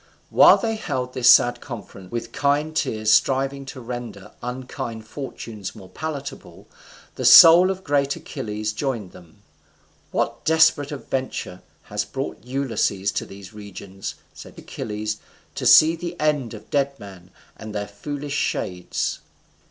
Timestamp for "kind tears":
2.31-3.11